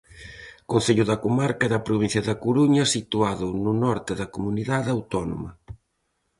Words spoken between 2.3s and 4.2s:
Coruña, situado no norte